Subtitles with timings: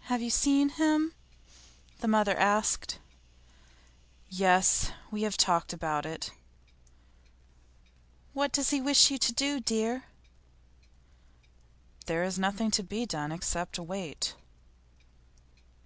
[0.00, 1.14] 'Have you seen him?'
[2.00, 2.98] the mother asked.
[4.28, 4.92] 'Yes.
[5.10, 6.30] We have talked about it.'
[8.34, 10.04] 'What does he wish you to do, dear?'
[12.04, 14.34] 'There's nothing to be done except wait.